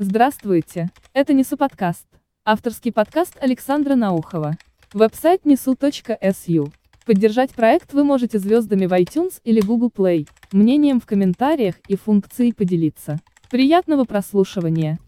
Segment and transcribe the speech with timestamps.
[0.00, 2.06] Здравствуйте, это Несу подкаст.
[2.44, 4.56] Авторский подкаст Александра Наухова.
[4.92, 6.72] Веб-сайт nesu.su.
[7.04, 12.54] Поддержать проект вы можете звездами в iTunes или Google Play, мнением в комментариях и функцией
[12.54, 13.18] поделиться.
[13.50, 15.00] Приятного прослушивания!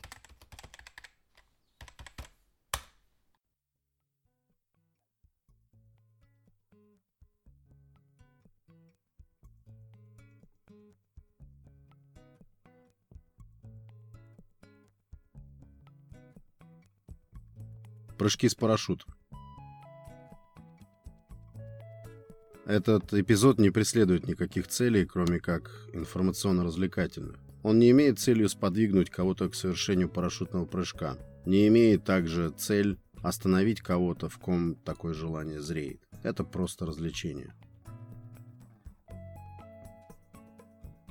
[18.30, 19.12] Прыжки с парашютом.
[22.64, 27.40] Этот эпизод не преследует никаких целей, кроме как информационно-развлекательных.
[27.64, 31.16] Он не имеет целью сподвигнуть кого-то к совершению парашютного прыжка.
[31.44, 36.00] Не имеет также цель остановить кого-то, в ком такое желание зреет.
[36.22, 37.52] Это просто развлечение.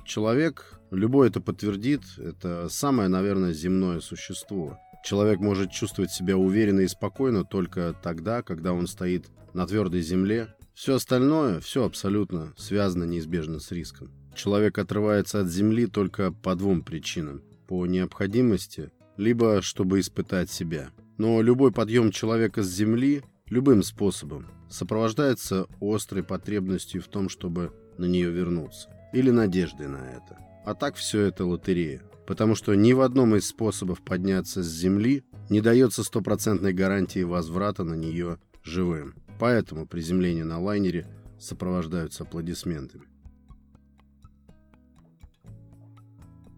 [0.06, 6.88] Человек, любой это подтвердит, это самое, наверное, земное существо– Человек может чувствовать себя уверенно и
[6.88, 10.54] спокойно только тогда, когда он стоит на твердой земле.
[10.74, 14.10] Все остальное, все абсолютно связано неизбежно с риском.
[14.34, 17.42] Человек отрывается от земли только по двум причинам.
[17.66, 20.90] По необходимости, либо чтобы испытать себя.
[21.18, 28.04] Но любой подъем человека с земли, любым способом, сопровождается острой потребностью в том, чтобы на
[28.04, 28.88] нее вернуться.
[29.12, 30.38] Или надеждой на это.
[30.64, 35.24] А так все это лотерея потому что ни в одном из способов подняться с Земли
[35.48, 39.16] не дается стопроцентной гарантии возврата на нее живым.
[39.40, 41.08] Поэтому приземление на лайнере
[41.40, 43.02] сопровождаются аплодисментами.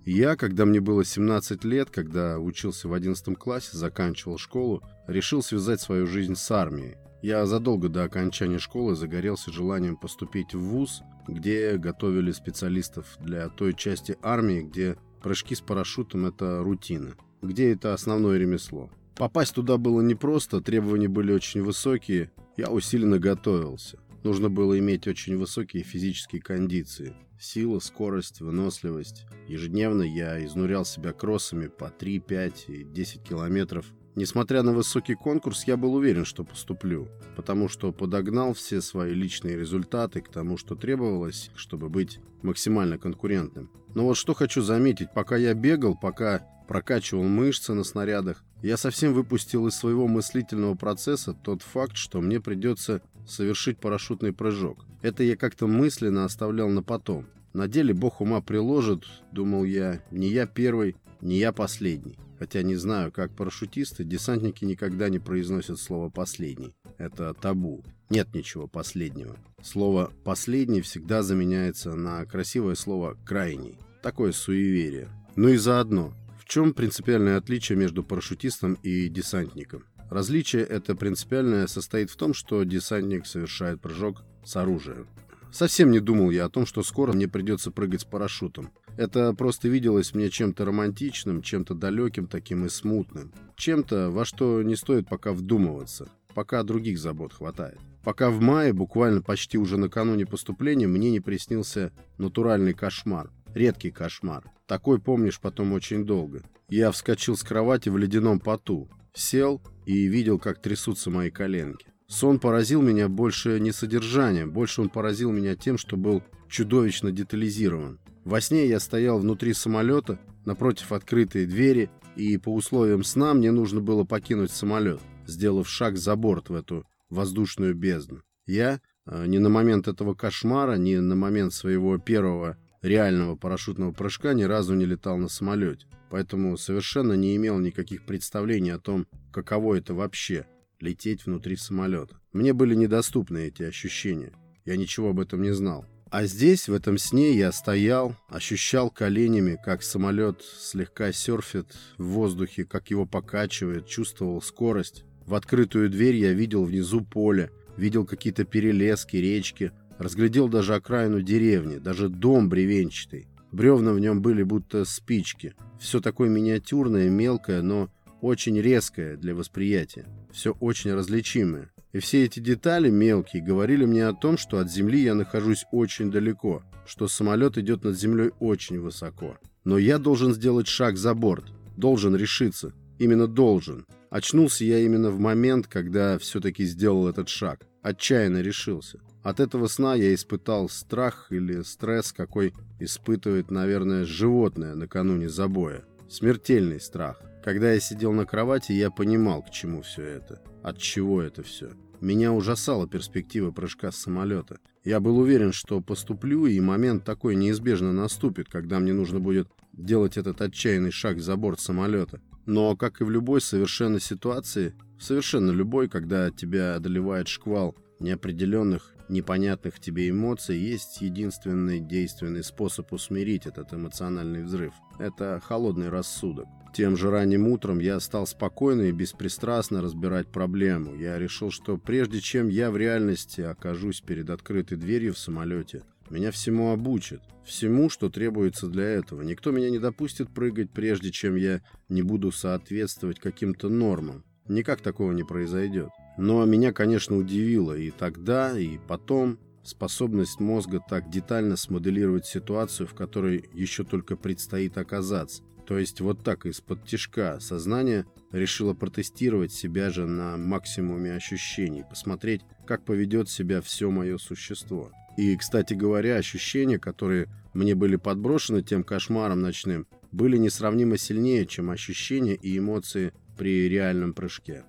[0.05, 5.81] Я, когда мне было 17 лет, когда учился в 11 классе, заканчивал школу, решил связать
[5.81, 6.99] свою жизнь с армией.
[7.23, 13.73] Я задолго до окончания школы загорелся желанием поступить в ВУЗ, где готовили специалистов для той
[13.73, 18.91] части армии, где Прыжки с парашютом– это рутина, где это основное ремесло.
[19.15, 23.99] Попасть туда было непросто, требования были очень высокие, я усиленно готовился.
[24.25, 27.15] Нужно было иметь очень высокие физические кондиции.
[27.39, 29.27] Сила, скорость, выносливость.
[29.49, 33.87] Ежедневно я изнурял себя кроссами по 3, 5 и 10 километров.
[34.15, 39.57] Несмотря на высокий конкурс, я был уверен, что поступлю, потому что подогнал все свои личные
[39.57, 43.71] результаты к тому, что требовалось, чтобы быть максимально конкурентным.
[43.95, 49.15] Но вот что хочу заметить, пока я бегал, пока прокачивал мышцы на снарядах, я совсем
[49.15, 54.85] выпустил из своего мыслительного процесса тот факт, что мне придется совершить парашютный прыжок.
[55.01, 57.27] Это я как-то мысленно оставлял на потом.
[57.55, 62.19] На деле бог ума приложит, думал я, не я первый, не я последний.
[62.43, 66.75] Хотя не знаю, как парашютисты, десантники никогда не произносят слово «последний».
[66.99, 67.85] Это табу.
[68.11, 69.37] Нет ничего последнего.
[69.63, 73.79] Слово «последний» всегда заменяется на красивое слово «крайний».
[74.03, 75.09] Такое суеверие.
[75.37, 79.85] Ну и заодно, в чем принципиальное отличие между парашютистом и десантником?
[80.11, 85.07] Различие это принципиальное состоит в том, что десантник совершает прыжок с оружием.
[85.53, 88.73] Совсем не думал я о том, что скоро мне придется прыгать с парашютом.
[88.97, 93.33] Это просто виделось мне чем-то романтичным, чем-то далеким таким и смутным.
[93.57, 97.79] Чем-то, во что не стоит пока вдумываться, пока других забот хватает.
[98.05, 103.31] Пока в мае, буквально почти уже накануне поступления, мне не приснился натуральный кошмар.
[103.55, 104.45] Редкий кошмар.
[104.67, 106.43] Такой помнишь потом очень долго.
[106.69, 111.87] Я вскочил с кровати в ледяном поту, сел и видел, как трясутся мои коленки.
[112.09, 117.99] Сон поразил меня больше не содержанием, больше он поразил меня тем, что был чудовищно детализирован.
[118.25, 123.81] Во сне я стоял внутри самолета, напротив открытой двери, и по условиям сна мне нужно
[123.81, 128.23] было покинуть самолет, сделав шаг за борт в эту воздушную бездну.
[128.47, 134.35] Я э, ни на момент этого кошмара, ни на момент своего первого реального парашютного прыжка
[134.35, 139.77] ни разу не летал на самолете, поэтому совершенно не имел никаких представлений о том, каково
[139.77, 140.47] это вообще
[140.81, 142.17] лететь внутри самолета.
[142.33, 144.33] Мне были недоступны эти ощущения.
[144.65, 145.87] Я ничего об этом не знал.
[146.13, 152.67] А здесь, в этом сне, я стоял, ощущал коленями, как самолет слегка серфит в воздухе,
[152.67, 155.05] как его покачивает, чувствовал скорость.
[155.25, 161.79] В открытую дверь я видел внизу поле, видел какие-то перелески, речки, разглядел даже окраину деревни,
[161.79, 163.27] даже дом бревенчатый.
[163.51, 165.55] Бревна в нем были будто спички.
[165.81, 167.89] Все такое миниатюрное, мелкое, но
[168.21, 171.71] очень резкое для восприятия, все очень различимое.
[171.93, 176.11] И все эти детали мелкие говорили мне о том, что от Земли я нахожусь очень
[176.11, 179.39] далеко, что самолет идет над Землей очень высоко.
[179.65, 181.45] Но я должен сделать шаг за борт,
[181.77, 183.87] должен решиться, именно должен.
[184.11, 189.01] Очнулся я именно в момент, когда все-таки сделал этот шаг, отчаянно решился.
[189.23, 196.79] От этого сна я испытал страх или стресс, какой испытывает, наверное, животное накануне забоя Смертельный
[196.79, 197.23] страх.
[197.43, 200.41] Когда я сидел на кровати, я понимал, к чему все это.
[200.63, 201.73] От чего это все.
[202.01, 204.59] Меня ужасала перспектива прыжка с самолета.
[204.85, 210.17] Я был уверен, что поступлю, и момент такой неизбежно наступит, когда мне нужно будет делать
[210.17, 212.21] этот отчаянный шаг за борт самолета.
[212.47, 219.81] Но, как и в любой совершенно ситуации, совершенно любой, когда тебя одолевает шквал неопределенных, непонятных
[219.81, 224.75] тебе эмоций, есть единственный действенный способ усмирить этот эмоциональный взрыв.
[224.99, 226.47] Это холодный рассудок.
[226.73, 230.95] Тем же ранним утром я стал спокойно и беспристрастно разбирать проблему.
[230.95, 236.31] Я решил, что прежде чем я в реальности окажусь перед открытой дверью в самолете, меня
[236.31, 237.21] всему обучат.
[237.45, 239.23] Всему, что требуется для этого.
[239.23, 244.25] Никто меня не допустит прыгать, прежде чем я не буду соответствовать каким-то нормам.
[244.49, 245.91] Никак такого не произойдет.
[246.17, 252.95] Но меня, конечно, удивило и тогда, и потом способность мозга так детально смоделировать ситуацию, в
[252.95, 255.43] которой еще только предстоит оказаться.
[255.67, 262.43] То есть вот так из-под тишка сознание решило протестировать себя же на максимуме ощущений, посмотреть,
[262.67, 264.91] как поведет себя все мое существо.
[265.17, 271.71] И, кстати говоря, ощущения, которые мне были подброшены тем кошмаром ночным, были несравнимо сильнее, чем
[271.71, 274.65] ощущения и эмоции при реальном прыжке.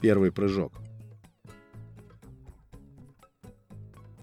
[0.00, 0.79] Первый прыжок.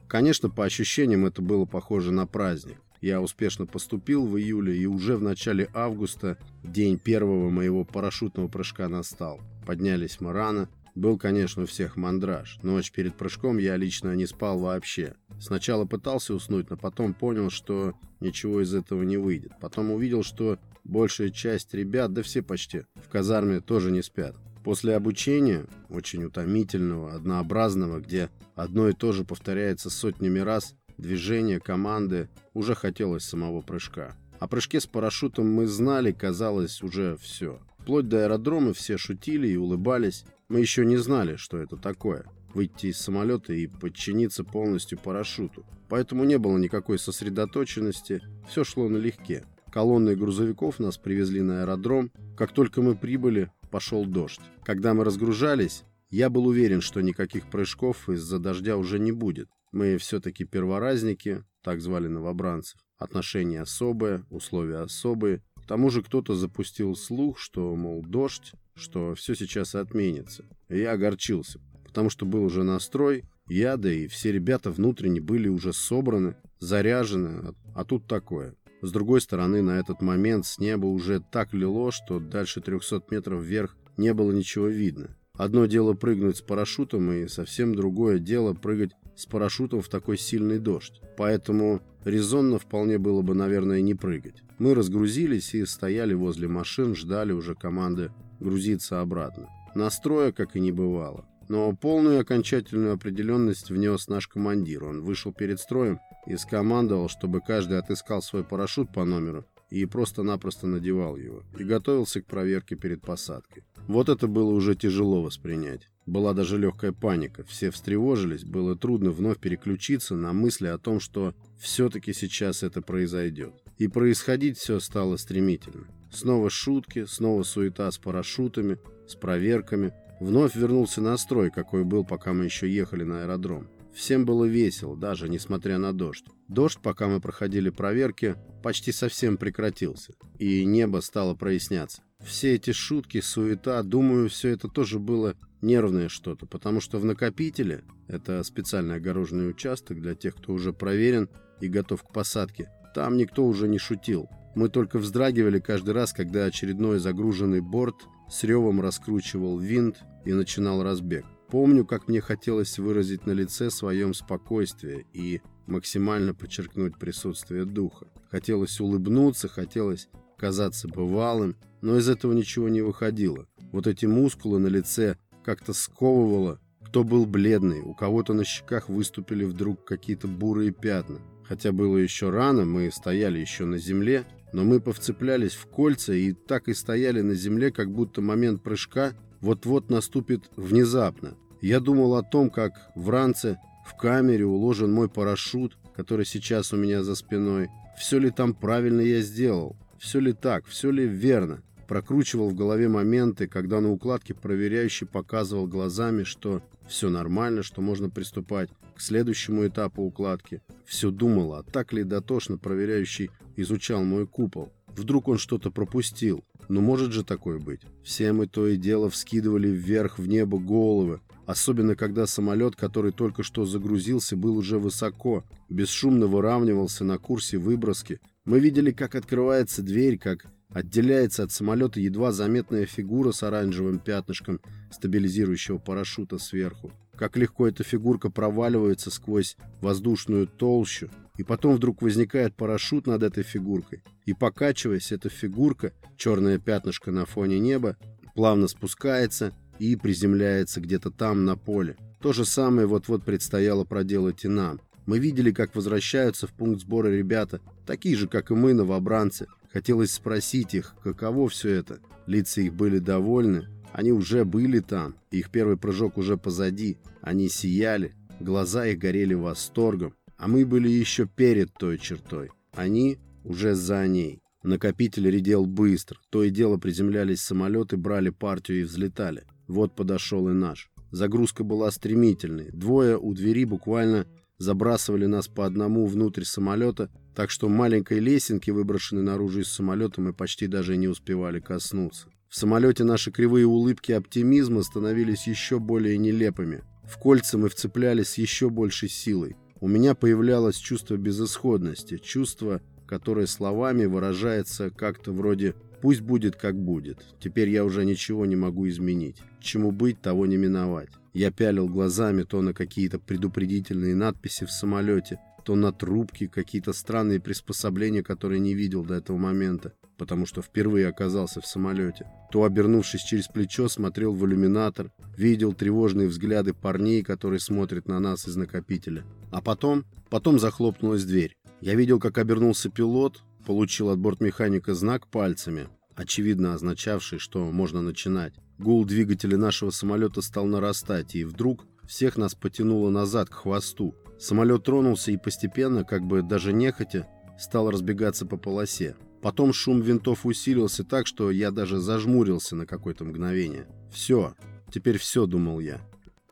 [0.08, 2.78] Конечно, по ощущениям это было похоже на праздник.
[3.02, 8.88] Я успешно поступил в июле, и уже в начале августа день первого моего парашютного прыжка
[8.88, 9.42] настал.
[9.66, 10.70] Поднялись мы рано.
[10.96, 12.58] Был, конечно, у всех мандраж.
[12.64, 15.14] Ночь перед прыжком я лично не спал вообще.
[15.40, 19.52] Сначала пытался уснуть, но потом понял, что ничего из этого не выйдет.
[19.62, 24.36] Потом увидел, что большая часть ребят, да все почти, в казарме тоже не спят.
[24.68, 32.28] После обучения, очень утомительного, однообразного, где одно и то же повторяется сотнями раз, движения, команды,
[32.54, 34.14] уже хотелось самого прыжка.
[34.40, 37.62] О прыжке с парашютом мы знали, казалось, уже все.
[37.78, 40.26] Вплоть до аэродрома все шутили и улыбались.
[40.50, 42.26] Мы еще не знали, что это такое.
[42.54, 45.66] Выйти из самолета и подчиниться полностью парашюту.
[45.88, 49.46] Поэтому не было никакой сосредоточенности, все шло налегке.
[49.72, 52.12] Колонны грузовиков нас привезли на аэродром.
[52.36, 54.42] Как только мы прибыли, пошел дождь.
[54.64, 59.50] Когда мы разгружались, я был уверен, что никаких прыжков из-за дождя уже не будет.
[59.72, 62.80] Мы все-таки перворазники, так звали новобранцев.
[62.98, 65.44] Отношения особые, условия особые.
[65.56, 70.46] К тому же кто-то запустил слух, что, мол, дождь, что все сейчас отменится.
[70.70, 75.48] И я огорчился, потому что был уже настрой, я, да и все ребята внутренне были
[75.48, 78.56] уже собраны, заряжены, а тут такое.
[78.88, 83.44] С другой стороны, на этот момент с неба уже так лило, что дальше 300 метров
[83.44, 85.10] вверх не было ничего видно.
[85.34, 90.58] Одно дело прыгнуть с парашютом, и совсем другое дело прыгать с парашютом в такой сильный
[90.58, 91.02] дождь.
[91.18, 94.42] Поэтому резонно вполне было бы, наверное, не прыгать.
[94.58, 99.50] Мы разгрузились и стояли возле машин, ждали уже команды грузиться обратно.
[99.76, 101.26] Настроя, как и не бывало.
[101.50, 104.86] Но полную окончательную определенность внес наш командир.
[104.86, 110.68] Он вышел перед строем и скомандовал, чтобы каждый отыскал свой парашют по номеру и просто-напросто
[110.68, 113.64] надевал его, и готовился к проверке перед посадкой.
[113.88, 115.90] Вот это было уже тяжело воспринять.
[116.06, 121.34] Была даже легкая паника, все встревожились, было трудно вновь переключиться на мысли о том, что
[121.60, 123.54] все-таки сейчас это произойдет.
[123.78, 125.88] И происходить все стало стремительно.
[126.12, 129.94] Снова шутки, снова суета с парашютами, с проверками.
[130.22, 133.68] Вновь вернулся настрой, какой был, пока мы еще ехали на аэродром.
[133.98, 136.26] Всем было весело, даже несмотря на дождь.
[136.48, 142.04] Дождь, пока мы проходили проверки, почти совсем прекратился, и небо стало проясняться.
[142.24, 147.84] Все эти шутки, суета, думаю, все это тоже было нервное что-то, потому что в накопителе,
[148.08, 151.28] это специальный огороженный участок для тех, кто уже проверен
[151.60, 154.30] и готов к посадке, там никто уже не шутил.
[154.54, 157.96] Мы только вздрагивали каждый раз, когда очередной загруженный борт
[158.30, 161.26] с ревом раскручивал винт и начинал разбег.
[161.50, 168.08] Помню, как мне хотелось выразить на лице своем спокойствие и максимально подчеркнуть присутствие духа.
[168.30, 173.48] Хотелось улыбнуться, хотелось казаться бывалым, но из этого ничего не выходило.
[173.72, 176.60] Вот эти мускулы на лице как-то сковывало.
[176.86, 181.20] Кто был бледный, у кого-то на щеках выступили вдруг какие-то бурые пятна.
[181.46, 186.34] Хотя было еще рано, мы стояли еще на земле, но мы повцеплялись в кольца и
[186.34, 191.36] так и стояли на земле, как будто момент прыжка вот-вот наступит внезапно.
[191.62, 196.78] Я думал о том, как в ранце в камере уложен мой парашют, который сейчас у
[196.78, 197.70] меня за спиной.
[197.98, 199.76] Все ли там правильно я сделал?
[199.98, 200.66] Все ли так?
[200.66, 201.64] Все ли верно?
[201.88, 208.10] прокручивал в голове моменты, когда на укладке проверяющий показывал глазами, что все нормально, что можно
[208.10, 210.62] приступать к следующему этапу укладки.
[210.86, 214.72] Все думал, а так ли дотошно проверяющий изучал мой купол.
[214.98, 216.44] Вдруг он что-то пропустил.
[216.70, 217.82] Ну может же такое быть.
[218.04, 223.44] Все мы то и дело вскидывали вверх в небо головы, особенно когда самолет, который только
[223.44, 228.20] что загрузился, был уже высоко, бесшумно выравнивался на курсе выброски.
[228.44, 234.62] Мы видели, как открывается дверь, как Отделяется от самолета едва заметная фигура с оранжевым пятнышком
[234.92, 236.92] стабилизирующего парашюта сверху.
[237.16, 243.42] Как легко эта фигурка проваливается сквозь воздушную толщу, и потом вдруг возникает парашют над этой
[243.42, 244.04] фигуркой.
[244.28, 247.98] И покачиваясь, эта фигурка, черное пятнышко на фоне неба,
[248.36, 251.98] плавно спускается и приземляется где-то там на поле.
[252.22, 254.80] То же самое вот-вот предстояло проделать и нам.
[255.08, 260.14] Мы видели, как возвращаются в пункт сбора ребята, такие же, как и мы, новобранцы, Хотелось
[260.14, 262.00] спросить их, каково все это.
[262.26, 263.68] Лица их были довольны.
[263.94, 265.16] Они уже были там.
[265.32, 266.98] Их первый прыжок уже позади.
[267.22, 268.16] Они сияли.
[268.40, 270.14] Глаза их горели восторгом.
[270.38, 272.52] А мы были еще перед той чертой.
[272.74, 274.42] Они уже за ней.
[274.64, 276.20] Накопитель редел быстро.
[276.30, 279.44] То и дело приземлялись самолеты, брали партию и взлетали.
[279.68, 280.92] Вот подошел и наш.
[281.12, 282.70] Загрузка была стремительной.
[282.72, 289.24] Двое у двери буквально забрасывали нас по одному внутрь самолета, так что маленькой лесенки, выброшенной
[289.24, 292.28] наружу из самолета, мы почти даже не успевали коснуться.
[292.50, 296.84] В самолете наши кривые улыбки оптимизма становились еще более нелепыми.
[297.04, 299.56] В кольца мы вцеплялись с еще большей силой.
[299.80, 307.26] У меня появлялось чувство безысходности, чувство, которое словами выражается как-то вроде «пусть будет, как будет,
[307.40, 311.10] теперь я уже ничего не могу изменить, чему быть, того не миновать».
[311.38, 317.40] Я пялил глазами то на какие-то предупредительные надписи в самолете, то на трубки, какие-то странные
[317.40, 322.26] приспособления, которые не видел до этого момента, потому что впервые оказался в самолете.
[322.52, 328.48] То, обернувшись через плечо, смотрел в иллюминатор, видел тревожные взгляды парней, которые смотрят на нас
[328.48, 329.24] из накопителя.
[329.52, 331.56] А потом, потом захлопнулась дверь.
[331.82, 338.56] Я видел, как обернулся пилот, получил от бортмеханика знак пальцами, очевидно означавший, что можно начинать.
[338.80, 344.16] Гул двигателя нашего самолета стал нарастать, и вдруг всех нас потянуло назад к хвосту.
[344.40, 347.28] Самолет тронулся и постепенно, как бы даже нехотя,
[347.60, 349.16] стал разбегаться по полосе.
[349.42, 353.88] Потом шум винтов усилился так, что я даже зажмурился на какое-то мгновение.
[354.12, 354.54] «Все.
[354.92, 356.00] Теперь все»,— думал я.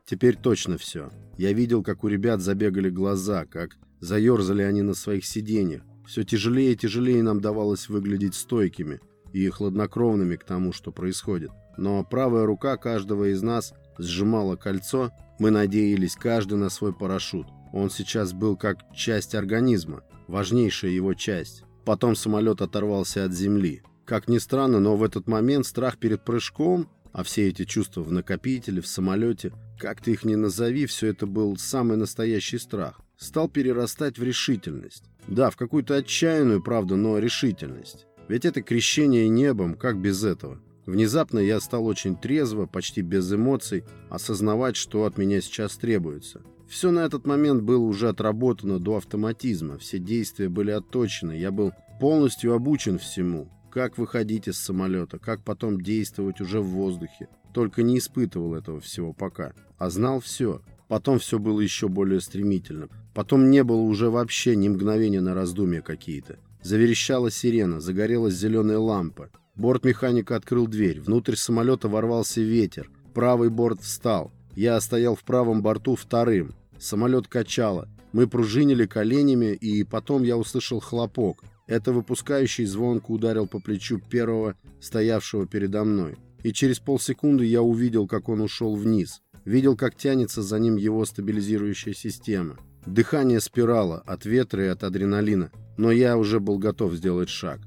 [0.04, 1.10] «Теперь точно все».
[1.38, 5.82] Я видел, как у ребят забегали глаза, как заерзали они на своих сиденьях.
[6.06, 9.00] Все тяжелее и тяжелее нам давалось выглядеть стойкими
[9.32, 15.50] и хладнокровными к тому, что происходит но правая рука каждого из нас сжимала кольцо, мы
[15.50, 17.46] надеялись каждый на свой парашют.
[17.72, 21.64] Он сейчас был как часть организма, важнейшая его часть.
[21.84, 23.82] Потом самолет оторвался от земли.
[24.04, 28.12] Как ни странно, но в этот момент страх перед прыжком, а все эти чувства в
[28.12, 33.48] накопителе, в самолете, как ты их ни назови, все это был самый настоящий страх, стал
[33.48, 35.04] перерастать в решительность.
[35.26, 38.06] Да, в какую-то отчаянную, правда, но решительность.
[38.28, 40.60] Ведь это крещение небом, как без этого?
[40.86, 46.42] Внезапно я стал очень трезво, почти без эмоций, осознавать, что от меня сейчас требуется.
[46.68, 51.72] Все на этот момент было уже отработано до автоматизма, все действия были отточены, я был
[52.00, 53.48] полностью обучен всему.
[53.70, 57.28] Как выходить из самолета, как потом действовать уже в воздухе.
[57.52, 60.62] Только не испытывал этого всего пока, а знал все.
[60.88, 62.90] Потом все было еще более стремительным.
[63.12, 66.38] Потом не было уже вообще ни мгновения на раздумья какие-то.
[66.62, 69.30] Заверещала сирена, загорелась зеленая лампа.
[69.56, 71.00] Бортмеханик открыл дверь.
[71.00, 72.90] Внутрь самолета ворвался ветер.
[73.14, 74.30] Правый борт встал.
[74.54, 76.54] Я стоял в правом борту вторым.
[76.78, 77.88] Самолет качало.
[78.12, 81.42] Мы пружинили коленями, и потом я услышал хлопок.
[81.66, 86.16] Это выпускающий звонко ударил по плечу первого, стоявшего передо мной.
[86.42, 89.20] И через полсекунды я увидел, как он ушел вниз.
[89.44, 92.58] Видел, как тянется за ним его стабилизирующая система.
[92.84, 95.50] Дыхание спирала от ветра и от адреналина.
[95.76, 97.60] Но я уже был готов сделать шаг.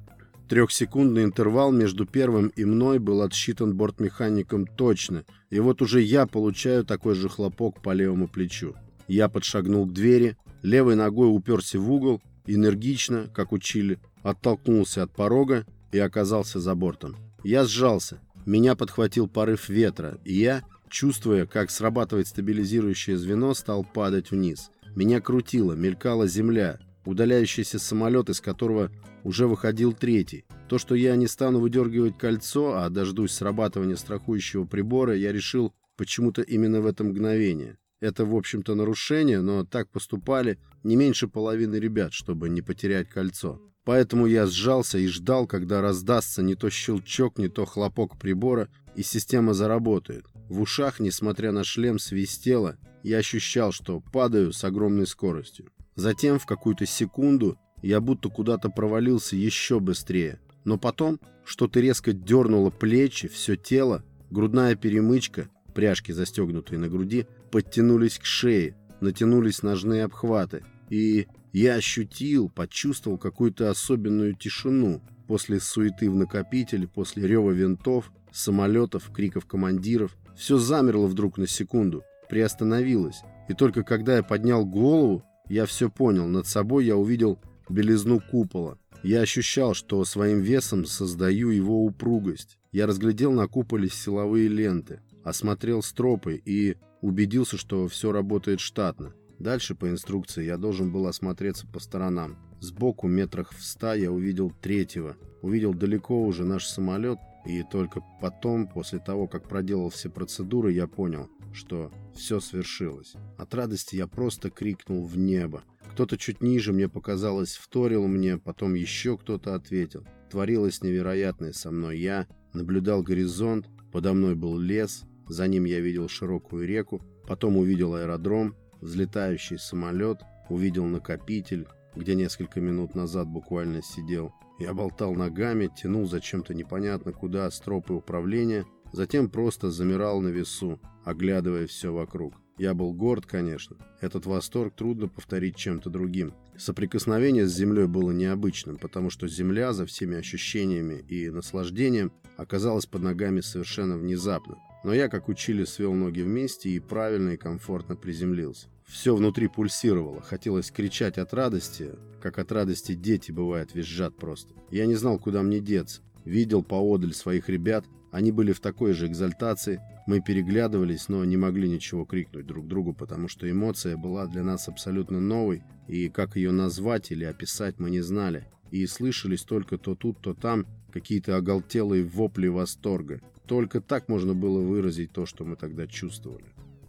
[0.50, 6.84] Трехсекундный интервал между первым и мной был отсчитан бортмехаником точно, и вот уже я получаю
[6.84, 8.74] такой же хлопок по левому плечу.
[9.08, 15.68] Я подшагнул к двери, левой ногой уперся в угол, энергично, как учили, оттолкнулся от порога
[15.92, 17.16] и оказался за бортом.
[17.44, 24.32] Я сжался, меня подхватил порыв ветра, и я, чувствуя, как срабатывает стабилизирующее звено, стал падать
[24.32, 24.72] вниз.
[24.96, 26.80] Меня крутило, мелькала земля,
[27.10, 28.92] удаляющийся самолет, из которого
[29.24, 30.46] уже выходил третий.
[30.68, 36.42] То, что я не стану выдергивать кольцо, а дождусь срабатывания страхующего прибора, я решил почему-то
[36.42, 37.78] именно в это мгновение.
[38.00, 43.62] Это, в общем-то, нарушение, но так поступали не меньше половины ребят, чтобы не потерять кольцо.
[43.84, 49.04] Поэтому я сжался и ждал, когда раздастся не то щелчок, не то хлопок прибора, и
[49.04, 50.26] система заработает.
[50.48, 55.72] В ушах, несмотря на шлем, свистело, я ощущал, что падаю с огромной скоростью.
[56.00, 60.40] Затем в какую-то секунду я будто куда-то провалился еще быстрее.
[60.64, 68.18] Но потом что-то резко дернуло плечи, все тело, грудная перемычка, пряжки, застегнутые на груди, подтянулись
[68.18, 70.64] к шее, натянулись ножные обхваты.
[70.90, 79.12] И я ощутил, почувствовал какую-то особенную тишину после суеты в накопителе, после рева винтов, самолетов,
[79.12, 80.16] криков командиров.
[80.38, 83.20] Все замерло вдруг на секунду, приостановилось.
[83.50, 86.28] И только когда я поднял голову, я все понял.
[86.28, 87.40] Над собой я увидел
[87.70, 88.78] белизну купола.
[89.04, 92.58] Я ощущал, что своим весом создаю его упругость.
[92.72, 99.14] Я разглядел на куполе силовые ленты, осмотрел стропы и убедился, что все работает штатно.
[99.40, 102.38] Дальше по инструкции я должен был осмотреться по сторонам.
[102.60, 105.16] Сбоку метрах в ста я увидел третьего.
[105.42, 110.88] Увидел далеко уже наш самолет, и только потом, после того, как проделал все процедуры, я
[110.88, 113.14] понял, что все свершилось.
[113.38, 115.64] От радости я просто крикнул в небо.
[115.92, 120.06] Кто-то чуть ниже, мне показалось, вторил мне, потом еще кто-то ответил.
[120.30, 122.00] Творилось невероятное со мной.
[122.00, 127.96] Я наблюдал горизонт, подо мной был лес, за ним я видел широкую реку, потом увидел
[127.96, 134.34] аэродром, взлетающий самолет, увидел накопитель, где несколько минут назад буквально сидел.
[134.60, 141.68] Я болтал ногами, тянул зачем-то непонятно куда стропы управления, затем просто замирал на весу, оглядывая
[141.68, 142.34] все вокруг.
[142.58, 143.78] Я был горд, конечно.
[144.02, 146.34] Этот восторг трудно повторить чем-то другим.
[146.58, 153.02] Соприкосновение с землей было необычным, потому что земля за всеми ощущениями и наслаждением оказалась под
[153.02, 154.58] ногами совершенно внезапно.
[154.84, 158.68] Но я, как учили, свел ноги вместе и правильно и комфортно приземлился.
[158.86, 161.92] Все внутри пульсировало, хотелось кричать от радости,
[162.22, 164.54] как от радости дети, бывает, визжат просто.
[164.70, 166.02] Я не знал, куда мне деться.
[166.26, 169.82] Видел поодаль своих ребят, они были в такой же экзальтации.
[170.08, 174.68] Мы переглядывались, но не могли ничего крикнуть друг другу, потому что эмоция была для нас
[174.68, 178.48] абсолютно новой, и как ее назвать или описать мы не знали.
[178.72, 183.22] И слышались только то тут, то там какие-то оголтелые вопли восторга.
[183.46, 186.46] Только так можно было выразить то, что мы тогда чувствовали.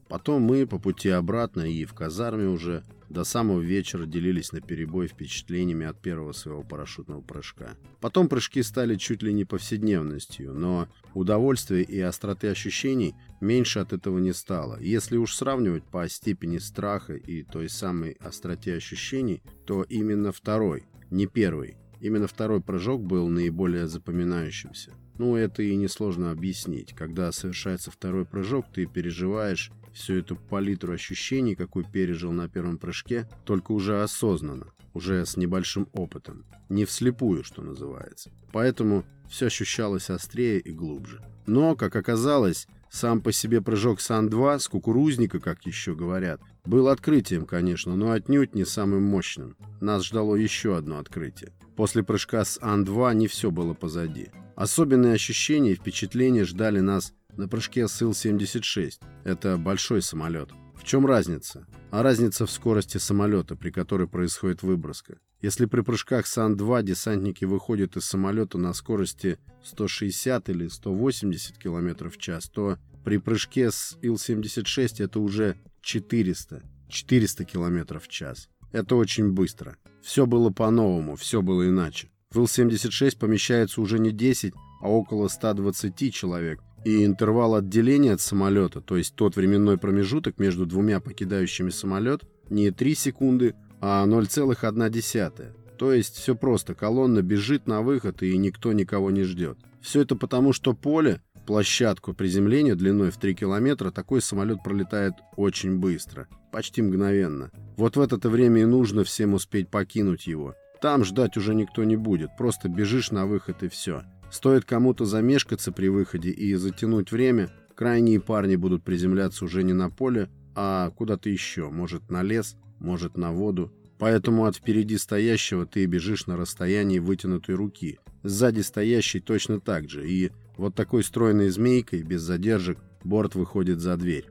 [0.08, 5.08] Потом мы по пути обратно и в казарме уже до самого вечера делились на перебой
[5.08, 7.76] впечатлениями от первого своего парашютного прыжка.
[8.00, 14.18] Потом прыжки стали чуть ли не повседневностью, но удовольствия и остроты ощущений меньше от этого
[14.18, 14.78] не стало.
[14.80, 21.26] Если уж сравнивать по степени страха и той самой остроте ощущений, то именно второй, не
[21.26, 24.92] первый, именно второй прыжок был наиболее запоминающимся.
[25.18, 26.94] Ну, это и несложно объяснить.
[26.94, 33.28] Когда совершается второй прыжок, ты переживаешь всю эту палитру ощущений, какую пережил на первом прыжке,
[33.44, 36.44] только уже осознанно, уже с небольшим опытом.
[36.68, 38.30] Не вслепую, что называется.
[38.52, 41.22] Поэтому все ощущалось острее и глубже.
[41.46, 47.46] Но, как оказалось, сам по себе прыжок Сан-2 с кукурузника, как еще говорят, был открытием,
[47.46, 49.56] конечно, но отнюдь не самым мощным.
[49.80, 51.52] Нас ждало еще одно открытие.
[51.76, 54.28] После прыжка с Ан-2 не все было позади.
[54.56, 59.00] Особенные ощущения и впечатления ждали нас на прыжке с Ил-76.
[59.24, 60.50] Это большой самолет.
[60.74, 61.66] В чем разница?
[61.90, 65.18] А разница в скорости самолета, при которой происходит выброска.
[65.42, 72.18] Если при прыжках Сан-2 десантники выходят из самолета на скорости 160 или 180 км в
[72.18, 78.48] час, то при прыжке с Ил-76 это уже 400, 400 км в час.
[78.72, 79.76] Это очень быстро.
[80.02, 82.10] Все было по-новому, все было иначе.
[82.30, 88.80] В Ил-76 помещается уже не 10, а около 120 человек, и интервал отделения от самолета,
[88.80, 95.76] то есть тот временной промежуток между двумя покидающими самолет, не 3 секунды, а 0,1.
[95.78, 99.58] То есть все просто, колонна бежит на выход и никто никого не ждет.
[99.80, 105.78] Все это потому, что поле, площадку приземления длиной в 3 километра, такой самолет пролетает очень
[105.78, 107.50] быстро, почти мгновенно.
[107.76, 110.54] Вот в это время и нужно всем успеть покинуть его.
[110.82, 114.02] Там ждать уже никто не будет, просто бежишь на выход и все.
[114.30, 119.90] Стоит кому-то замешкаться при выходе и затянуть время, крайние парни будут приземляться уже не на
[119.90, 123.72] поле, а куда-то еще, может на лес, может на воду.
[123.98, 127.98] Поэтому от впереди стоящего ты бежишь на расстоянии вытянутой руки.
[128.22, 130.08] Сзади стоящий точно так же.
[130.08, 134.26] И вот такой стройной змейкой, без задержек, борт выходит за дверь.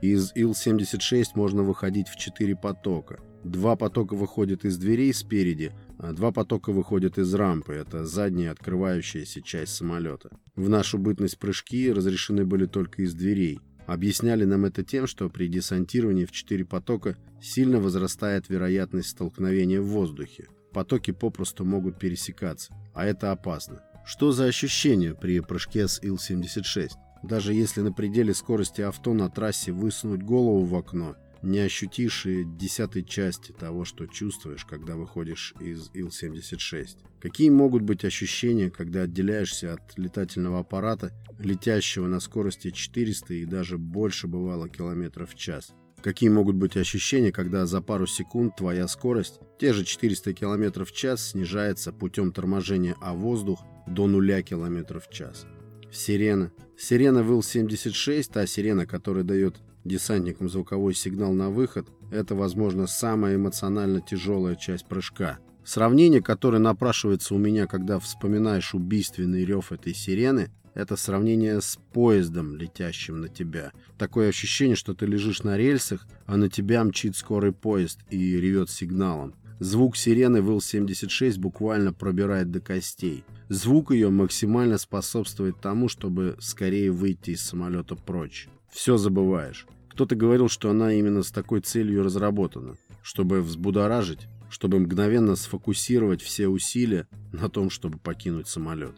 [0.00, 3.20] Из Ил-76 можно выходить в четыре потока.
[3.44, 5.72] Два потока выходят из дверей спереди,
[6.10, 10.30] два потока выходят из рампы, это задняя открывающаяся часть самолета.
[10.56, 13.60] В нашу бытность прыжки разрешены были только из дверей.
[13.86, 19.86] Объясняли нам это тем, что при десантировании в четыре потока сильно возрастает вероятность столкновения в
[19.86, 20.48] воздухе.
[20.72, 23.82] потоки попросту могут пересекаться, а это опасно.
[24.04, 26.90] Что за ощущение при прыжке с Ил-76?
[27.22, 32.44] Даже если на пределе скорости авто на трассе высунуть голову в окно, не ощутишь и
[32.44, 36.98] десятой части того, что чувствуешь, когда выходишь из Ил-76.
[37.20, 43.78] Какие могут быть ощущения, когда отделяешься от летательного аппарата, летящего на скорости 400 и даже
[43.78, 45.72] больше бывало километров в час?
[46.00, 50.92] Какие могут быть ощущения, когда за пару секунд твоя скорость, те же 400 км в
[50.92, 55.46] час, снижается путем торможения о воздух до 0 км в час?
[55.92, 56.50] Сирена.
[56.76, 63.36] Сирена в Ил-76, та сирена, которая дает десантникам звуковой сигнал на выход, это, возможно, самая
[63.36, 65.38] эмоционально тяжелая часть прыжка.
[65.64, 72.56] Сравнение, которое напрашивается у меня, когда вспоминаешь убийственный рев этой сирены, это сравнение с поездом,
[72.56, 73.72] летящим на тебя.
[73.98, 78.70] Такое ощущение, что ты лежишь на рельсах, а на тебя мчит скорый поезд и ревет
[78.70, 79.34] сигналом.
[79.60, 83.22] Звук сирены в Ил-76 буквально пробирает до костей.
[83.48, 88.48] Звук ее максимально способствует тому, чтобы скорее выйти из самолета прочь.
[88.72, 89.66] Все забываешь.
[89.90, 96.48] Кто-то говорил, что она именно с такой целью разработана, чтобы взбудоражить, чтобы мгновенно сфокусировать все
[96.48, 98.94] усилия на том, чтобы покинуть самолет.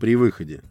[0.00, 0.62] При выходе.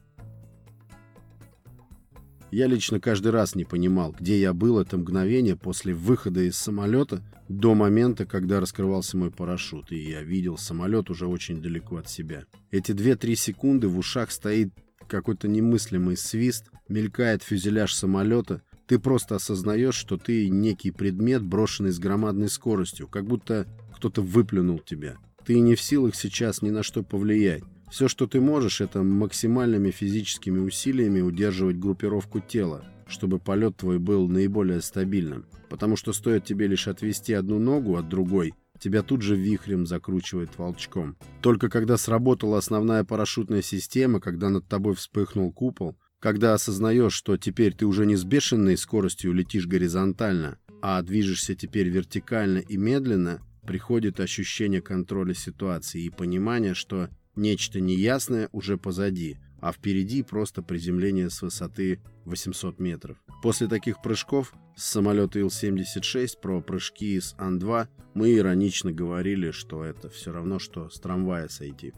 [2.51, 7.23] Я лично каждый раз не понимал, где я был это мгновение после выхода из самолета
[7.47, 12.45] до момента, когда раскрывался мой парашют, и я видел самолет уже очень далеко от себя.
[12.71, 14.73] Эти 2-3 секунды в ушах стоит
[15.07, 21.99] какой-то немыслимый свист, мелькает фюзеляж самолета, ты просто осознаешь, что ты некий предмет, брошенный с
[21.99, 25.17] громадной скоростью, как будто кто-то выплюнул тебя.
[25.45, 27.63] Ты не в силах сейчас ни на что повлиять.
[27.89, 34.27] Все, что ты можешь, это максимальными физическими усилиями удерживать группировку тела, чтобы полет твой был
[34.27, 35.45] наиболее стабильным.
[35.69, 40.57] Потому что стоит тебе лишь отвести одну ногу от другой, тебя тут же вихрем закручивает
[40.57, 41.17] волчком.
[41.41, 47.73] Только когда сработала основная парашютная система, когда над тобой вспыхнул купол, когда осознаешь, что теперь
[47.73, 54.19] ты уже не с бешеной скоростью летишь горизонтально, а движешься теперь вертикально и медленно, приходит
[54.19, 61.41] ощущение контроля ситуации и понимание, что Нечто неясное уже позади, а впереди просто приземление с
[61.41, 63.17] высоты 800 метров.
[63.41, 70.09] После таких прыжков с самолета Ил-76 про прыжки с Ан-2 мы иронично говорили, что это
[70.09, 71.93] все равно, что с трамвая сойти.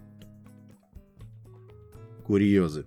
[2.28, 2.86] Курьезы.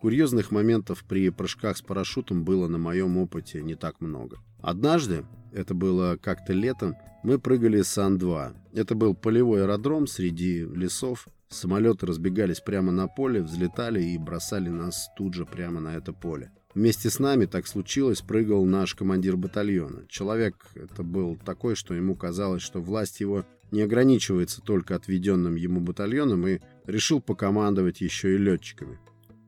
[0.00, 4.38] Курьезных моментов при прыжках с парашютом было на моем опыте не так много.
[4.62, 8.56] Однажды, это было как-то летом, мы прыгали с Ан-2.
[8.72, 11.28] Это был полевой аэродром среди лесов.
[11.50, 16.52] Самолеты разбегались прямо на поле, взлетали и бросали нас тут же прямо на это поле.
[16.74, 20.06] Вместе с нами, так случилось, прыгал наш командир батальона.
[20.08, 25.80] Человек это был такой, что ему казалось, что власть его не ограничивается только отведенным ему
[25.80, 28.98] батальоном и решил покомандовать еще и летчиками.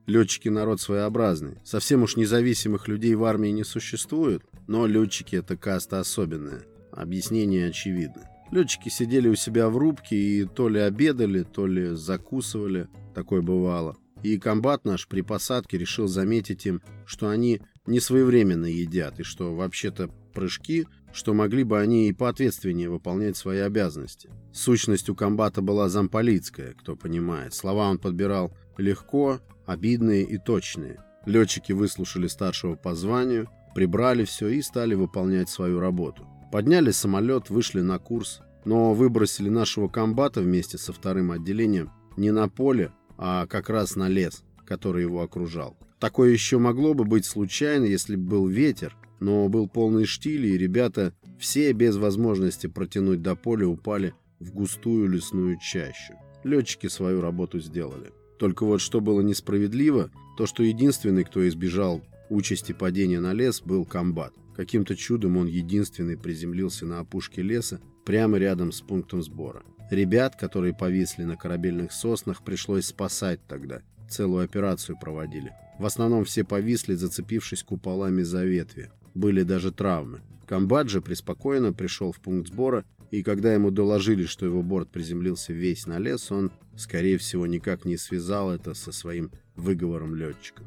[0.06, 1.58] Летчики народ своеобразный.
[1.64, 6.62] Совсем уж независимых людей в армии не существует, но летчики это каста особенная.
[6.90, 8.29] Объяснение очевидно.
[8.50, 12.88] Летчики сидели у себя в рубке и то ли обедали, то ли закусывали.
[13.14, 13.96] Такое бывало.
[14.22, 19.54] И комбат наш при посадке решил заметить им, что они не своевременно едят, и что
[19.54, 24.30] вообще-то прыжки, что могли бы они и поответственнее выполнять свои обязанности.
[24.52, 27.54] Сущность у комбата была замполитская, кто понимает.
[27.54, 31.02] Слова он подбирал легко, обидные и точные.
[31.24, 36.26] Летчики выслушали старшего по званию, прибрали все и стали выполнять свою работу.
[36.50, 42.48] Подняли самолет, вышли на курс, но выбросили нашего комбата вместе со вторым отделением не на
[42.48, 45.76] поле, а как раз на лес, который его окружал.
[46.00, 50.58] Такое еще могло бы быть случайно, если бы был ветер, но был полный штиль, и
[50.58, 56.14] ребята все без возможности протянуть до поля упали в густую лесную чащу.
[56.42, 58.12] Летчики свою работу сделали.
[58.38, 63.84] Только вот что было несправедливо, то что единственный, кто избежал участи падения на лес, был
[63.84, 64.32] комбат.
[64.56, 69.62] Каким-то чудом он единственный приземлился на опушке леса прямо рядом с пунктом сбора.
[69.90, 73.82] Ребят, которые повисли на корабельных соснах, пришлось спасать тогда.
[74.08, 75.52] Целую операцию проводили.
[75.78, 78.90] В основном все повисли, зацепившись куполами за ветви.
[79.14, 80.20] Были даже травмы.
[80.46, 85.86] Камбаджи преспокойно пришел в пункт сбора, и когда ему доложили, что его борт приземлился весь
[85.86, 90.66] на лес, он, скорее всего, никак не связал это со своим выговором летчиком.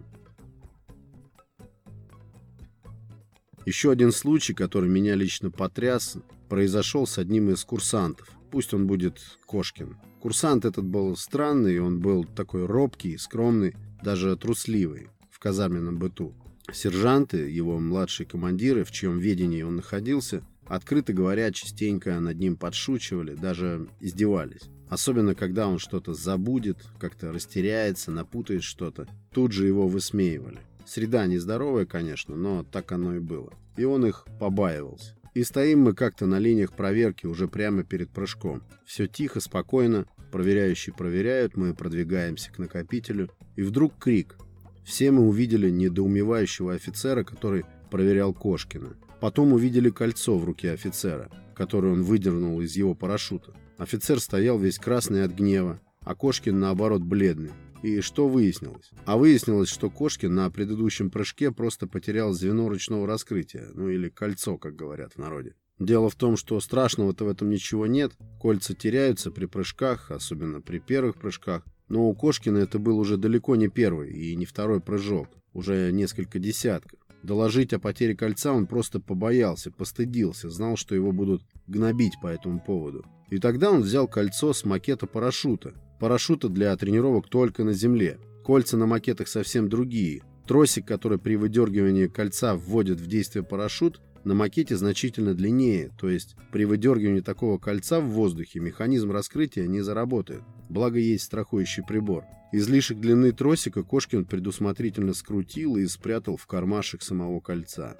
[3.65, 6.17] Еще один случай, который меня лично потряс,
[6.49, 8.29] произошел с одним из курсантов.
[8.51, 9.97] Пусть он будет Кошкин.
[10.19, 16.33] Курсант этот был странный, он был такой робкий, скромный, даже трусливый в казарменном быту.
[16.71, 23.35] Сержанты, его младшие командиры, в чьем ведении он находился, Открыто говоря, частенько над ним подшучивали,
[23.35, 24.69] даже издевались.
[24.89, 29.07] Особенно, когда он что-то забудет, как-то растеряется, напутает что-то.
[29.31, 30.59] Тут же его высмеивали.
[30.85, 33.53] Среда нездоровая, конечно, но так оно и было.
[33.77, 35.15] И он их побаивался.
[35.33, 38.61] И стоим мы как-то на линиях проверки уже прямо перед прыжком.
[38.85, 43.31] Все тихо, спокойно, проверяющие проверяют, мы продвигаемся к накопителю.
[43.55, 44.37] И вдруг крик.
[44.83, 48.95] Все мы увидели недоумевающего офицера, который проверял Кошкина.
[49.19, 53.53] Потом увидели кольцо в руке офицера, которое он выдернул из его парашюта.
[53.77, 57.51] Офицер стоял весь красный от гнева, а Кошкин, наоборот, бледный.
[57.83, 58.91] И что выяснилось?
[59.05, 64.57] А выяснилось, что Кошкин на предыдущем прыжке просто потерял звено ручного раскрытия, ну или кольцо,
[64.57, 65.55] как говорят в народе.
[65.79, 68.13] Дело в том, что страшного-то в этом ничего нет.
[68.39, 71.65] Кольца теряются при прыжках, особенно при первых прыжках.
[71.89, 76.39] Но у Кошкина это был уже далеко не первый и не второй прыжок, уже несколько
[76.39, 76.99] десятков.
[77.21, 82.61] Доложить о потере кольца он просто побоялся, постыдился, знал, что его будут гнобить по этому
[82.61, 83.05] поводу.
[83.33, 88.19] И тогда он взял кольцо с макета парашюта, Парашюты для тренировок только на земле.
[88.45, 90.21] Кольца на макетах совсем другие.
[90.45, 96.35] Тросик, который при выдергивании кольца вводит в действие парашют, на макете значительно длиннее, то есть
[96.51, 100.43] при выдергивании такого кольца в воздухе механизм раскрытия не заработает.
[100.69, 102.25] Благо есть страхующий прибор.
[102.51, 107.97] Излишек длины тросика Кошкин предусмотрительно скрутил и спрятал в кармашек самого кольца.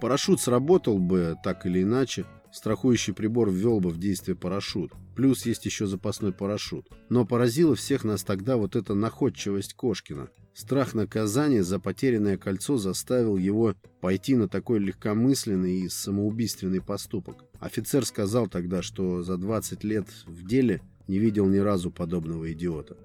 [0.00, 4.92] Парашют сработал бы так или иначе, страхующий прибор ввел бы в действие парашют.
[5.16, 6.88] Плюс есть еще запасной парашют.
[7.08, 10.28] Но поразила всех нас тогда вот эта находчивость Кошкина.
[10.54, 17.44] Страх наказания за потерянное кольцо заставил его пойти на такой легкомысленный и самоубийственный поступок.
[17.58, 22.96] Офицер сказал тогда, что за 20 лет в деле не видел ни разу подобного идиота.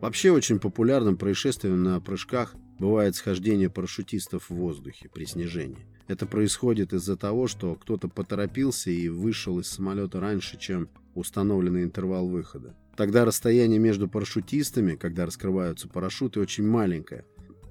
[0.00, 5.86] Вообще очень популярным происшествием на прыжках бывает схождение парашютистов в воздухе при снижении.
[6.08, 12.28] Это происходит из-за того, что кто-то поторопился и вышел из самолета раньше, чем установленный интервал
[12.28, 12.74] выхода.
[12.96, 17.24] Тогда расстояние между парашютистами, когда раскрываются парашюты, очень маленькое.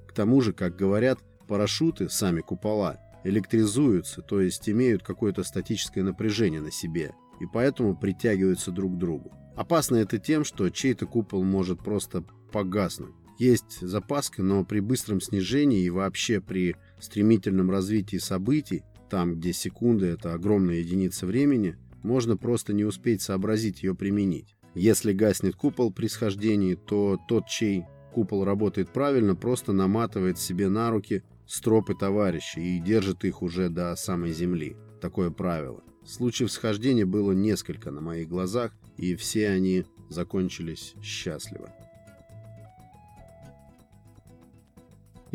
[0.08, 6.62] К тому же, как говорят, парашюты, сами купола, электризуются, то есть имеют какое-то статическое напряжение
[6.62, 9.32] на себе, и поэтому притягиваются друг к другу.
[9.56, 13.16] Опасно это тем, что чей-то купол может просто погаснуть.
[13.38, 20.06] Есть запаска, но при быстром снижении и вообще при стремительном развитии событий, там, где секунда–
[20.08, 24.56] это огромная единица времени, можно просто не успеть сообразить ее применить.
[24.74, 30.92] Если гаснет купол при схождении, то тот, чей купол работает правильно, просто наматывает себе на
[30.92, 34.76] руки стропы товарища и держит их уже до самой земли.
[35.02, 35.84] Такое правило.
[36.06, 41.74] Случаев схождения было несколько на моих глазах, и все они закончились счастливо.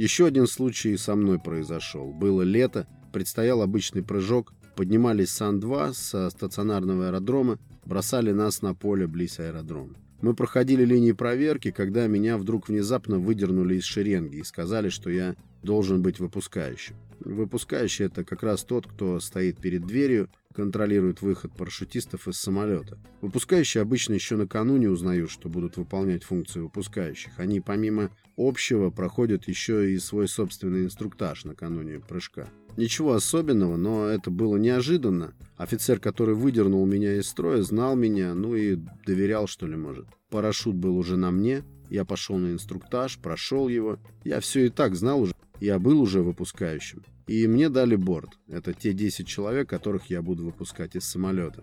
[0.01, 2.11] Еще один случай со мной произошел.
[2.11, 9.39] Было лето, предстоял обычный прыжок, поднимались Сан-2 со стационарного аэродрома, бросали нас на поле близ
[9.41, 9.93] аэродрома.
[10.23, 15.37] Мы проходили линии проверки, когда меня вдруг внезапно выдернули из шеренги и сказали, что я
[15.63, 16.97] должен быть выпускающим.
[17.23, 22.99] Выпускающий– это как раз тот, кто стоит перед дверью контролирует выход парашютистов из самолета.
[23.21, 27.39] Выпускающие обычно еще накануне узнают, что будут выполнять функции выпускающих.
[27.39, 32.49] Они помимо общего проходят еще и свой собственный инструктаж накануне прыжка.
[32.77, 35.35] Ничего особенного, но это было неожиданно.
[35.57, 40.07] Офицер, который выдернул меня из строя, знал меня, ну и доверял, что ли, может.
[40.31, 43.99] Парашют был уже на мне, я пошел на инструктаж, прошел его.
[44.25, 47.03] Я все и так знал уже, я был уже выпускающим.
[47.31, 48.31] И мне дали борт.
[48.49, 51.63] Это те 10 человек, которых я буду выпускать из самолета.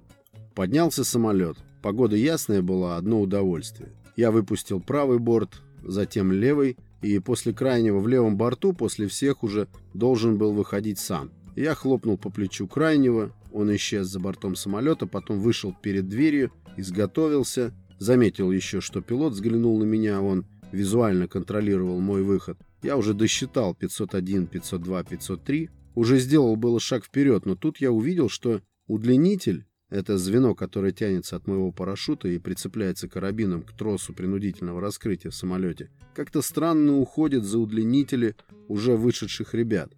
[0.56, 1.58] Поднялся самолет.
[1.82, 3.90] Погода ясная была, одно удовольствие.
[4.16, 9.68] Я выпустил правый борт, затем левый, и после крайнего в левом борту, после всех уже
[9.94, 11.32] должен был выходить сам.
[11.58, 17.74] Я хлопнул по плечу крайнего, он исчез за бортом самолета, потом вышел перед дверью, изготовился,
[18.00, 22.58] заметил еще, что пилот взглянул на меня, он визуально контролировал мой выход.
[22.82, 28.30] Я уже досчитал 501, 502, 503, уже сделал было шаг вперед, но тут я увидел,
[28.30, 34.82] что удлинитель, это звено, которое тянется от моего парашюта и прицепляется карабином к тросу принудительного
[34.82, 38.36] раскрытия в самолете, как-то странно уходит за удлинители
[38.68, 39.92] уже вышедших ребят.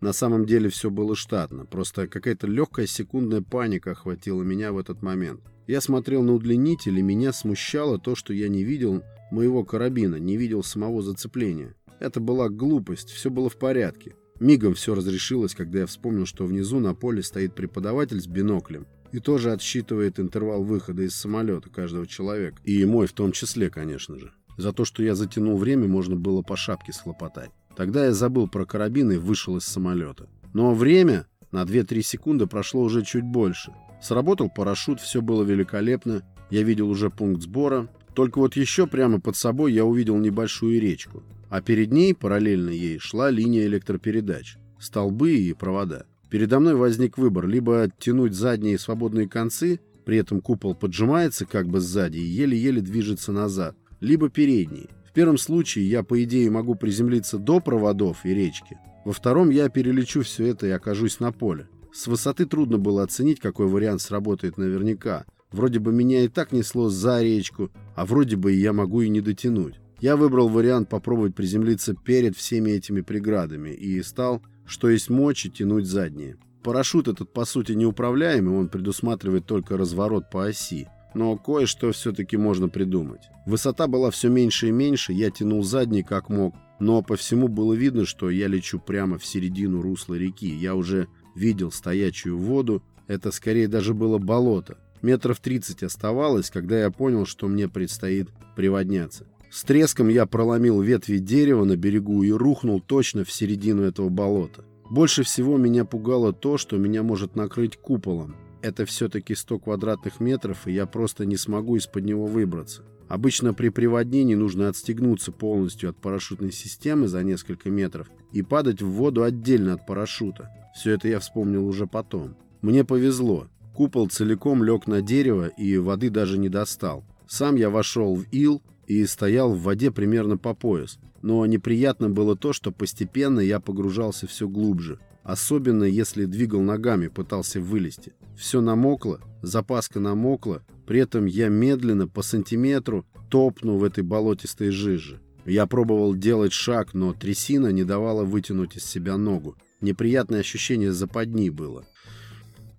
[0.00, 5.02] На самом деле все было штатно, просто какая-то легкая секундная паника охватила меня в этот
[5.02, 5.40] момент.
[5.66, 9.02] Я смотрел на удлинитель, и меня смущало то, что я не видел
[9.32, 11.74] моего карабина, не видел самого зацепления.
[11.98, 14.14] Это была глупость, все было в порядке.
[14.38, 19.20] Мигом все разрешилось, когда я вспомнил, что внизу на поле стоит преподаватель с биноклем и
[19.20, 22.56] тоже отсчитывает интервал выхода из самолета каждого человека.
[22.64, 24.32] И мой в том числе, конечно же.
[24.56, 27.50] За то, что я затянул время, можно было по шапке схлопотать.
[27.76, 30.28] Тогда я забыл про карабин и вышел из самолета.
[30.52, 33.72] Но время на 2-3 секунды прошло уже чуть больше.
[34.02, 36.22] Сработал парашют, все было великолепно.
[36.50, 37.88] Я видел уже пункт сбора.
[38.14, 41.22] Только вот еще прямо под собой я увидел небольшую речку.
[41.48, 44.56] А перед ней, параллельно ей, шла линия электропередач.
[44.78, 46.06] Столбы и провода.
[46.30, 51.80] Передо мной возник выбор либо оттянуть задние свободные концы, при этом купол поджимается как бы
[51.80, 54.88] сзади и еле-еле движется назад, либо передние.
[55.08, 58.78] В первом случае я, по идее, могу приземлиться до проводов и речки.
[59.04, 61.68] Во втором я перелечу все это и окажусь на поле.
[61.92, 65.26] С высоты трудно было оценить, какой вариант сработает наверняка.
[65.52, 69.20] Вроде бы меня и так несло за речку, а вроде бы я могу и не
[69.20, 69.80] дотянуть.
[70.00, 75.86] Я выбрал вариант попробовать приземлиться перед всеми этими преградами и стал что есть мочи тянуть
[75.86, 76.36] задние.
[76.62, 80.88] Парашют этот по сути неуправляемый, он предусматривает только разворот по оси.
[81.14, 83.28] Но кое-что все-таки можно придумать.
[83.44, 87.74] Высота была все меньше и меньше, я тянул задний как мог, но по всему было
[87.74, 90.48] видно, что я лечу прямо в середину русла реки.
[90.48, 94.78] Я уже видел стоячую воду, это скорее даже было болото.
[95.02, 99.26] Метров 30 оставалось, когда я понял, что мне предстоит приводняться.
[99.50, 104.64] С треском я проломил ветви дерева на берегу и рухнул точно в середину этого болота.
[104.88, 108.36] Больше всего меня пугало то, что меня может накрыть куполом.
[108.62, 112.82] Это все-таки 100 квадратных метров, и я просто не смогу из-под него выбраться.
[113.08, 118.88] Обычно при приводнении нужно отстегнуться полностью от парашютной системы за несколько метров и падать в
[118.88, 120.48] воду отдельно от парашюта.
[120.74, 122.36] Все это я вспомнил уже потом.
[122.62, 123.48] Мне повезло.
[123.74, 127.04] Купол целиком лег на дерево и воды даже не достал.
[127.26, 130.98] Сам я вошел в ил, и стоял в воде примерно по пояс.
[131.22, 134.98] Но неприятно было то, что постепенно я погружался все глубже.
[135.22, 138.12] Особенно если двигал ногами, пытался вылезти.
[138.36, 145.20] Все намокло, запаска намокла, при этом я медленно, по сантиметру, топнул в этой болотистой жиже.
[145.46, 149.56] Я пробовал делать шаг, но трясина не давала вытянуть из себя ногу.
[149.80, 151.84] Неприятное ощущение западни было.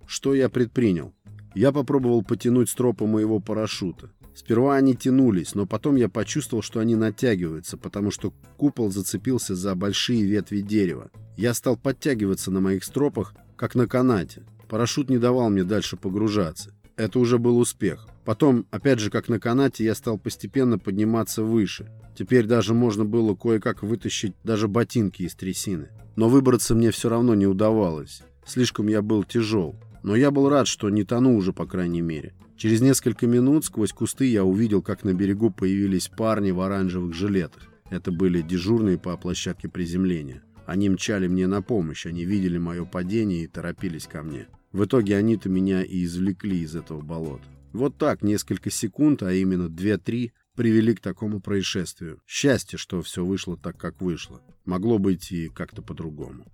[0.06, 1.14] Что я предпринял?
[1.54, 4.10] Я попробовал потянуть стропы моего парашюта.
[4.34, 9.74] Сперва они тянулись, но потом я почувствовал, что они натягиваются, потому что купол зацепился за
[9.76, 11.10] большие ветви дерева.
[11.36, 14.42] Я стал подтягиваться на моих стропах, как на канате.
[14.68, 16.74] Парашют не давал мне дальше погружаться.
[16.96, 18.08] Это уже был успех.
[18.24, 21.90] Потом, опять же, как на канате, я стал постепенно подниматься выше.
[22.16, 25.90] Теперь даже можно было кое-как вытащить даже ботинки из трясины.
[26.16, 28.22] Но выбраться мне все равно не удавалось.
[28.46, 29.76] Слишком я был тяжел.
[30.04, 32.34] Но я был рад, что не тону уже, по крайней мере.
[32.58, 37.62] Через несколько минут сквозь кусты я увидел, как на берегу появились парни в оранжевых жилетах.
[37.88, 40.42] Это были дежурные по площадке приземления.
[40.66, 44.46] Они мчали мне на помощь, они видели мое падение и торопились ко мне.
[44.72, 47.44] В итоге они-то меня и извлекли из этого болота.
[47.72, 52.20] Вот так, несколько секунд, а именно 2-3, привели к такому происшествию.
[52.26, 54.42] Счастье, что все вышло так, как вышло.
[54.66, 56.44] Могло быть и как-то по-другому.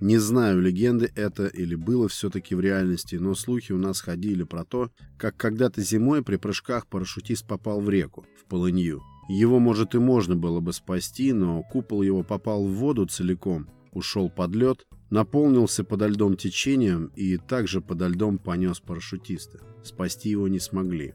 [0.00, 4.64] Не знаю, легенды это или было все-таки в реальности, но слухи у нас ходили про
[4.64, 9.02] то, как когда-то зимой при прыжках парашютист попал в реку, в полынью.
[9.28, 14.30] Его, может, и можно было бы спасти, но купол его попал в воду целиком, ушел
[14.30, 19.60] под лед, наполнился подо льдом течением и также подо льдом понес парашютиста.
[19.84, 21.12] Спасти его не смогли.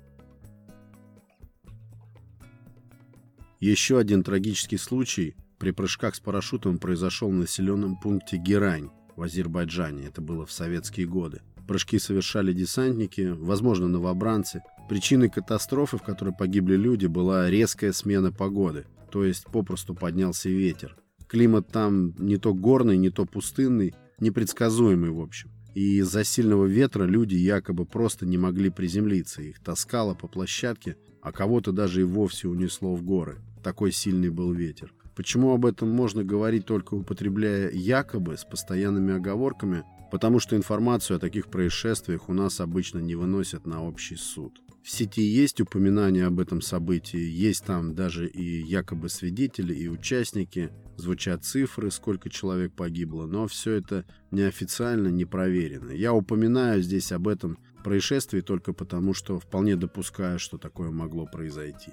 [3.60, 10.08] Еще один трагический случай при прыжках с парашютом произошел в населенном пункте Герань в Азербайджане.
[10.08, 11.42] Это было в советские годы.
[11.68, 14.62] Прыжки совершали десантники, возможно, новобранцы.
[14.88, 20.96] Причиной катастрофы, в которой погибли люди, была резкая смена погоды, то есть попросту поднялся ветер.
[21.28, 25.50] Климат там не то горный, не то пустынный, непредсказуемый в общем.
[25.74, 29.42] И из-за сильного ветра люди якобы просто не могли приземлиться.
[29.42, 33.42] Их таскало по площадке, а кого-то даже и вовсе унесло в горы.
[33.64, 34.94] Такой сильный был ветер.
[35.16, 39.84] Почему об этом можно говорить только употребляя якобы с постоянными оговорками?
[40.12, 44.62] Потому что информацию о таких происшествиях у нас обычно не выносят на общий суд.
[44.84, 50.70] В сети есть упоминания об этом событии, есть там даже и якобы свидетели, и участники,
[50.96, 55.90] звучат цифры, сколько человек погибло, но все это неофициально, не проверено.
[55.92, 61.92] Я упоминаю здесь об этом происшествии только потому, что вполне допускаю, что такое могло произойти.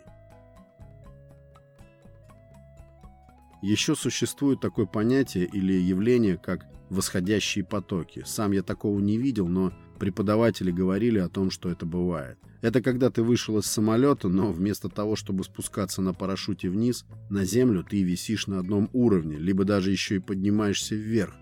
[3.63, 8.23] Еще существует такое понятие или явление, как восходящие потоки.
[8.27, 12.39] Сам я такого не видел, но преподаватели говорили о том, что это бывает.
[12.61, 17.45] Это когда ты вышел из самолета, но вместо того, чтобы спускаться на парашюте вниз, на
[17.45, 21.35] землю ты висишь на одном уровне, либо даже еще и поднимаешься вверх.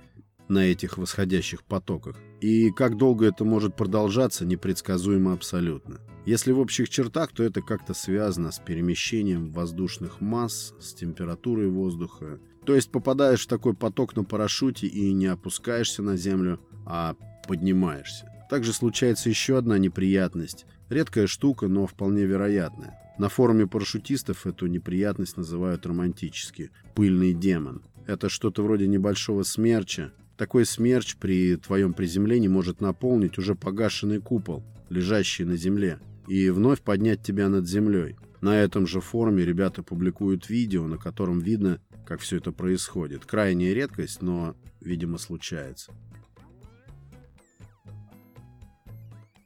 [0.48, 2.16] на этих восходящих потоках.
[2.40, 6.00] И как долго это может продолжаться, непредсказуемо абсолютно.
[6.26, 12.38] Если в общих чертах, то это как-то связано с перемещением воздушных масс, с температурой воздуха.
[12.66, 17.16] То есть попадаешь в такой поток на парашюте и не опускаешься на землю, а
[17.48, 18.30] поднимаешься.
[18.50, 20.66] Также случается еще одна неприятность.
[20.90, 22.98] Редкая штука, но вполне вероятная.
[23.18, 27.82] На форуме парашютистов эту неприятность называют романтически– пыльный демон.
[28.06, 30.12] Это что-то вроде небольшого смерча.
[30.36, 36.00] Такой смерч при твоем приземлении может наполнить уже погашенный купол, лежащий на земле,
[36.30, 38.14] и вновь поднять тебя над землей.
[38.40, 43.26] На этом же форуме ребята публикуют видео, на котором видно, как все это происходит.
[43.26, 45.92] Крайняя редкость, но, видимо, случается.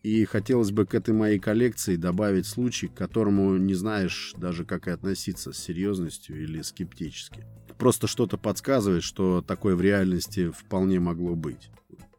[0.03, 4.87] И хотелось бы к этой моей коллекции добавить случай, к которому не знаешь даже как
[4.87, 7.47] и относиться, с серьезностью или скептически.
[7.79, 11.71] Просто что-то подсказывает, что такое в реальности вполне могло быть.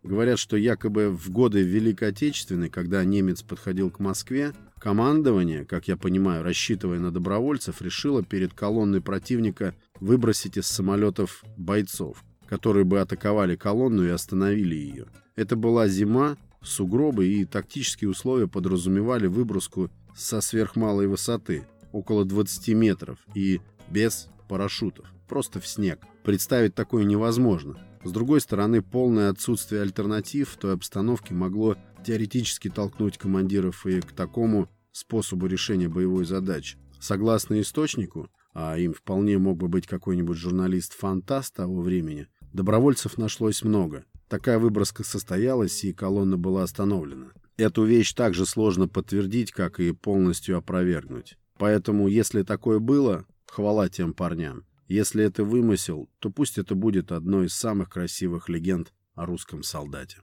[0.05, 5.97] Говорят, что якобы в годы Великой Отечественной, когда немец подходил к Москве, командование, как я
[5.97, 13.55] понимаю, рассчитывая на добровольцев, решило перед колонной противника выбросить из самолетов бойцов, которые бы атаковали
[13.55, 15.07] колонну и остановили ее.
[15.35, 23.17] Это была зима, Сугробы и тактические условия подразумевали выброску со сверхмалой высоты, около 20 метров,
[23.33, 25.99] и без парашютов, просто в снег.
[26.23, 27.79] Представить такое невозможно.
[28.05, 31.75] С другой стороны, полное отсутствие альтернатив в той обстановке могло
[32.05, 36.77] теоретически толкнуть командиров и к такому способу решения боевой задачи.
[36.99, 44.05] Согласно источнику, а им вполне мог бы быть какой-нибудь журналист-фантаст того времени, добровольцев нашлось много.
[44.29, 47.31] Такая выброска состоялась, и колонна была остановлена.
[47.57, 51.37] Эту вещь также сложно подтвердить, как и полностью опровергнуть.
[51.57, 54.63] Поэтому, если такое было, хвала тем парням.
[54.88, 60.17] Если это вымысел, то пусть это будет одной из самых красивых легенд о русском солдате.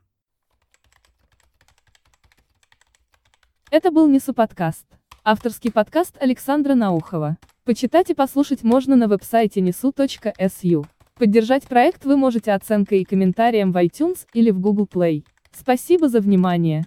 [3.72, 4.86] Это был Несу подкаст.
[5.24, 7.38] Авторский подкаст Александра Наухова.
[7.64, 10.86] Почитать и послушать можно на веб-сайте nesu.su.
[11.14, 15.24] Поддержать проект вы можете оценкой и комментарием в iTunes или в Google Play.
[15.52, 16.86] Спасибо за внимание.